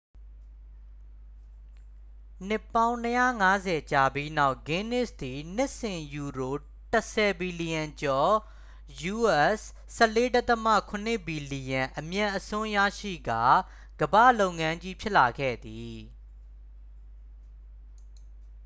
[2.47, 6.55] နှစ်ပေါင်း ၂၅၀ ကြာပြီးနောက် ဂင်းနစ်သည် နှစ်စဉ်ယူရို
[6.93, 8.33] ၁၀ ဘီလျံကျော်
[9.13, 9.61] us$
[9.99, 10.39] ၁၄.
[11.13, 13.43] ၇ ဘီလျံ အမြတ်အစွန်းရရှိကာ
[14.01, 15.97] ကမ္ဘာလုပ်ငန်းကြီး ဖြစ်လာခဲ့သည်။